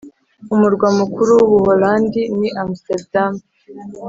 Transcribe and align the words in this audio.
umurwa 0.53 0.87
mukuru 0.99 1.31
w’ubuholandi 1.39 2.21
ni 2.39 2.49
amsterdam. 2.63 3.33